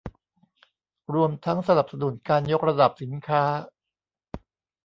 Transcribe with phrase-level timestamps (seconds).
[1.13, 3.43] รวมทั้งสนับสนุนการยกระดับสินค้า